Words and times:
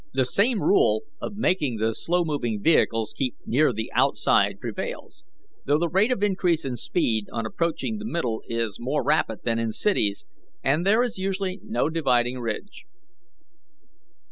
The 0.15 0.25
same 0.25 0.63
rule 0.63 1.03
of 1.21 1.35
making 1.37 1.77
the 1.77 1.93
slow 1.93 2.23
moving 2.25 2.59
vehicles 2.59 3.13
keep 3.15 3.35
near 3.45 3.71
the 3.71 3.91
outside 3.93 4.59
prevails, 4.59 5.23
though 5.67 5.77
the 5.77 5.87
rate 5.89 6.11
of 6.11 6.23
increase 6.23 6.65
in 6.65 6.75
speed 6.75 7.27
on 7.31 7.45
approaching 7.45 7.99
the 7.99 8.05
middle 8.05 8.41
is 8.47 8.79
more 8.79 9.03
rapid 9.03 9.41
than 9.43 9.59
in 9.59 9.71
cities, 9.71 10.25
and 10.63 10.87
there 10.87 11.03
is 11.03 11.19
usually 11.19 11.59
no 11.61 11.87
dividing 11.87 12.39
ridge. 12.39 12.85